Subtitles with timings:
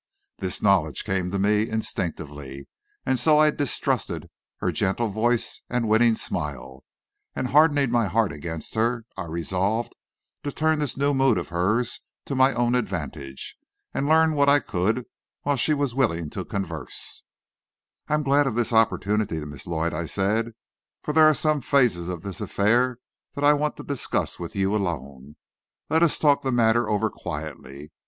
[0.39, 2.67] This knowledge came to me instinctively,
[3.05, 6.83] and so I distrusted her gentle voice and winning smile,
[7.35, 9.95] and hardening my heart against her, I resolved
[10.41, 13.55] to turn this new mood of hers to my own advantage,
[13.93, 15.05] and learn what I could
[15.43, 17.21] while she was willing to converse:
[18.07, 20.53] "I'm glad of this opportunity, Miss Lloyd," I said,
[21.03, 22.97] "for there are some phases of this affair
[23.35, 25.35] that I want to discuss with you alone.
[25.91, 27.91] Let us talk the matter over quietly.